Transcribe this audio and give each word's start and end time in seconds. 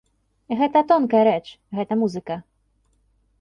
Гэта 0.61 0.81
тонкая 0.91 1.21
рэч, 1.27 1.43
гэта 1.81 1.99
музыка. 2.01 2.39